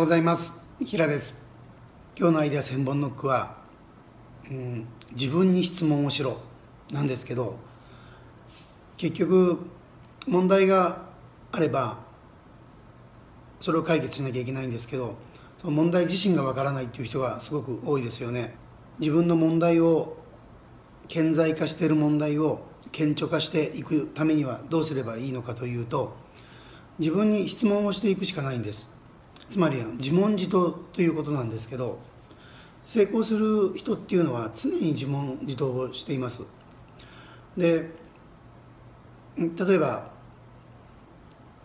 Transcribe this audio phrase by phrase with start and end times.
[0.00, 0.58] ようございます。
[0.82, 1.50] 平です。
[2.18, 3.58] 今日のアイデア千本ノックは、
[4.50, 6.38] うん、自分に質問をしろ。
[6.90, 7.56] なんですけど
[8.96, 9.58] 結局
[10.26, 11.02] 問題が
[11.52, 11.98] あれば
[13.60, 15.16] それを解決しなきゃいけないんですけど
[15.60, 18.54] その問題自身がわからないっていう人がすごく多いですよね。
[19.00, 20.16] 自分の問題を
[21.08, 26.16] 顕在化している問題を顕著化していくためにはどうすればいいのかというと
[26.98, 28.98] 自分に質問をしていくしかないんです。
[29.50, 31.98] つまり自問自答ということなんですけど
[32.84, 36.46] 成功する人っていうのは常に自問自答をしています。
[37.56, 37.90] で
[39.36, 40.10] 例えば、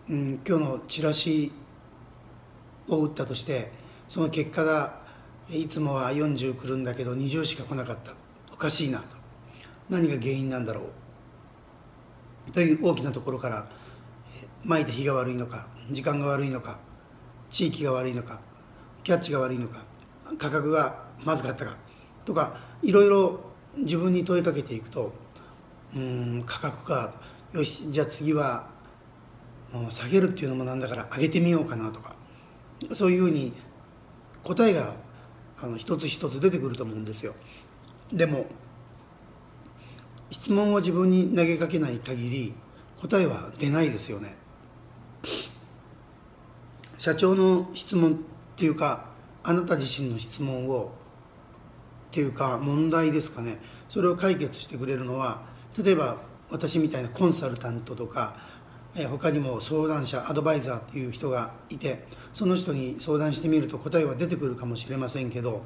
[0.08, 1.52] うん、今日のチラシ
[2.88, 3.70] を打ったとして
[4.08, 5.00] その結果が
[5.48, 8.12] いつもは40来るんだけど20しか来なかった。
[8.52, 9.04] おかしいなと。
[9.88, 10.82] 何が原因なんだろ
[12.48, 12.52] う。
[12.52, 13.68] という大きなところから
[14.64, 16.78] まいた日が悪いのか時間が悪いのか
[17.50, 18.40] 地域が悪いのか
[19.04, 19.84] キャッチが悪いのか
[20.38, 21.76] 価格がまずかったか
[22.24, 23.40] とかいろいろ
[23.76, 25.12] 自分に問いかけていくと
[25.94, 27.14] うん価格か
[27.52, 28.68] よしじゃあ次は
[29.90, 32.14] 下げるっていうのもなんだから上げてみようかなとか
[32.94, 33.52] そういうふうに
[34.44, 34.94] 答えが
[35.62, 37.34] あの一つ一つ出てくると思うんですよ。
[38.12, 38.46] でも
[40.30, 42.54] 質問を自分に投げかけない限り
[43.00, 44.34] 答えは出ないですよね。
[46.98, 48.14] 社長の質問っ
[48.56, 49.06] ていうか
[49.42, 50.92] あなた自身の質問を
[52.10, 53.58] っていうか問題ですかね。
[53.88, 55.42] それを解決してくれるのは
[55.82, 56.16] 例えば
[56.50, 58.36] 私みたいなコンサルタントとか
[59.04, 65.62] 他にも相談者アドバイザーっていう人がいてその人に相談してみると答えは出てくるかもしれませんけど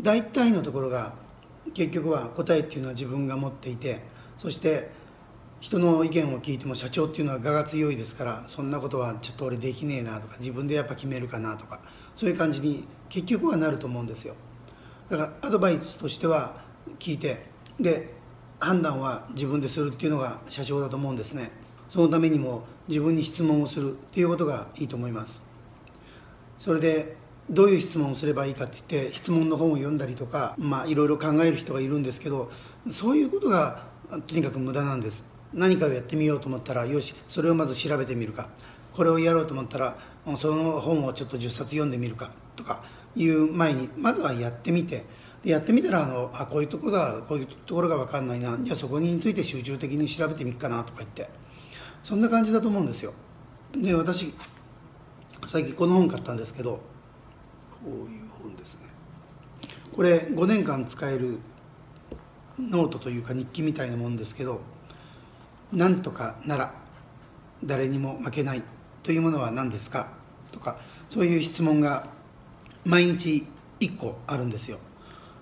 [0.00, 1.12] 大体のところが
[1.74, 4.00] 結局は答えっていうのは自分が持っていて
[4.36, 4.90] そして
[5.60, 11.80] 人の意見を聞いても社長っていうのは我が強いですからそんなことはちょっと俺できねえなとか自分でやっぱ決めるかなとか
[12.16, 14.34] そういう感じに結局はなると思うんですよ。
[15.10, 16.62] だからアドバイスとしては
[16.98, 17.44] 聞いて
[17.78, 18.14] で
[18.58, 21.50] 判断は自分でするっていうのが社長だと思うんですね。
[21.88, 25.50] そのためにも自分に質問をするっていうことがいいと思います。
[26.58, 27.16] それで
[27.50, 32.50] どういう質問をすればいいかって言って質問の本を読んだりとかまあいろいろ考える人がいるんですけど
[32.92, 33.82] そういうことが
[34.26, 35.39] とにかく無駄なんです。
[35.52, 38.48] 何かをやってみようと思ったらよしそれをまず調べてみるか。
[38.92, 39.96] これをやろうと思ったら
[40.36, 42.82] その本をちょっと10冊読んでみるかとか
[43.16, 45.04] いう前にまずはやってみて。
[45.42, 48.58] やってみたらあのあこういうところがこういうところが分かんないな。
[48.60, 51.30] じゃあそこについて集中的に調べてみるかなとか言って。
[52.04, 53.14] そんな感じだと思うんですよ。
[53.74, 54.34] で私
[55.46, 56.80] 最近この本買ったんですけどこ
[57.86, 58.80] ういう本ですね。
[59.94, 61.38] これ5年間使える
[62.58, 64.60] ノートというか日記みたいなもんですけど
[65.72, 66.74] なんとかなら
[67.62, 68.62] 誰にも負けない
[69.02, 70.08] というものは何ですか？
[70.52, 72.06] とかそういう質問が
[72.84, 73.46] 毎日
[73.78, 74.78] 1個あるんですよ。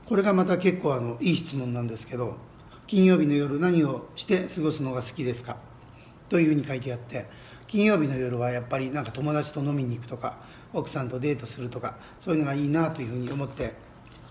[0.06, 2.36] これがまた結構あのいい質問なんですけど
[2.86, 5.56] 金曜日の夜何をして過ごすのが好きですか？
[6.28, 7.26] というふうに書いてあって
[7.66, 10.38] 金曜日の夜はやっぱりなんか友達と飲みに行くとか
[10.72, 13.74] 奥さんとデートするとかそういうのがいいなというふうに思って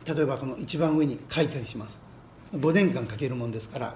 [0.06, 2.02] 例えばこの一番上に書いたりします。
[2.54, 3.96] 5年間書けるもんですから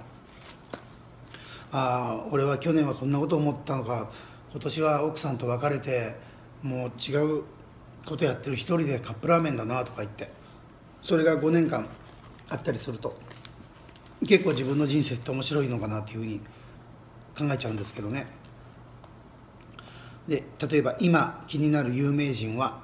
[1.71, 4.09] ああ俺は去年はこんなこと思ったのか。
[4.51, 6.15] 今年は奥さんと別れて
[6.61, 7.43] もう違う
[8.05, 10.29] ことやってる一人でカップラーメンだなとか言って。
[11.01, 11.87] それが5年間
[12.49, 13.17] あったりすると。
[14.27, 16.39] 結構自分の人生って面白いのかなっていうふうに
[17.37, 18.27] 考えちゃうんですけどね。
[20.27, 22.79] で例えば今気になる有名人は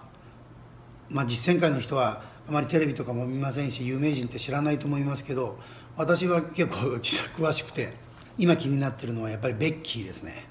[1.09, 5.59] まあ実践会の人はあまりテレビとかも見ませんし有名人って知らないと思いますけど
[5.95, 8.06] 私は結構実は詳しくて。
[8.37, 10.45] 今気になってるのはやっぱりベッキーですね。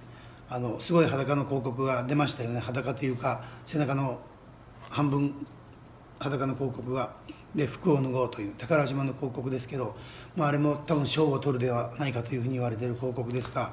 [0.48, 2.60] あのすごい裸の広告が出ましたよね。
[2.60, 4.19] 裸というか背中の
[4.91, 5.34] 半分
[6.19, 7.12] 裸の広告が
[7.54, 9.97] で服を脱ごうという宝島の広告ですけど、
[10.36, 13.72] まあ、あれも多分賞を取るではないかというふうに言われている広告ですが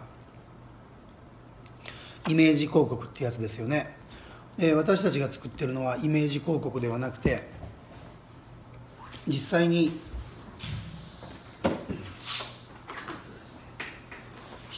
[2.28, 3.98] イメージ広告ってやつですよね。
[4.76, 7.50] 私たちが作ってるのはイメージ広告ではなくて
[9.28, 9.92] 実際に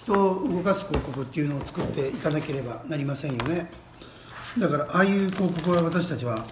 [0.05, 3.71] 人を動かす広告っていうのを作っていかなければなりませんよね。
[4.59, 6.45] だからああいう広告は私たちは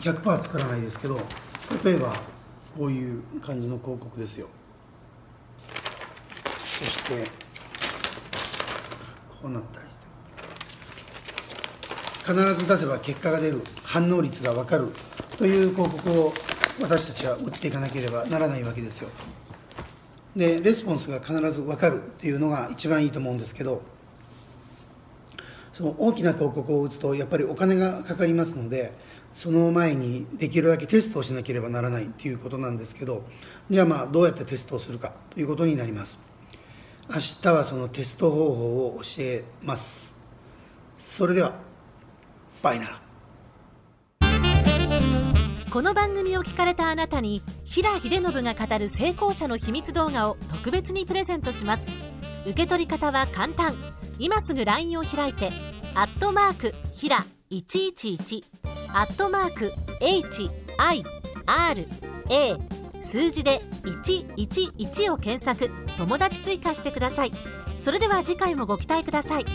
[0.00, 1.20] 100%作らないですけど
[1.84, 2.12] 例えば
[2.76, 4.48] こういう感じの広告ですよ。
[6.80, 7.30] そして
[9.40, 9.86] こうなったり
[12.26, 13.62] 必ず出せば結果が出る。
[13.84, 14.92] 反応率が分かる。
[15.38, 16.34] という広告を
[16.80, 19.08] 私たちは打っていかなければならないわけですよ。
[20.36, 23.82] でレスポンスが必ず分かるっていうのが一番いいと思うんですけど
[25.74, 28.92] その大きな広告を打つとやっぱりお金がかかりますので
[29.32, 33.22] その前にできるだけテストをしなければならないということなんですけど
[33.70, 36.28] じゃあまあどうやってテストをするかということになります。
[37.10, 40.26] 明日はそのテスト方法を教えます。
[40.96, 41.52] それでは
[42.62, 43.00] バイなら
[45.70, 51.86] この番組を聞かれたあなたに平秀信が語る成功者の秘密動画を特別にプレゼントします。
[52.44, 53.76] 受け取り方は簡単。
[54.18, 55.52] 今すぐ LINE を開いて
[55.94, 58.42] 「アットマークひら111」
[58.94, 61.04] 「アットマーク HIRA」
[63.04, 65.70] 数字で111を検索。
[65.96, 67.32] 友達追加してください。
[67.80, 69.46] それでは次回もご期待ください。